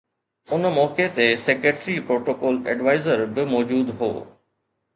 ان 0.55 0.63
موقعي 0.77 1.05
تي 1.17 1.27
secretary 1.41 1.99
protocol 2.09 2.59
adviser 2.73 3.25
به 3.37 3.49
موجود 3.55 3.95
هو 4.01 4.13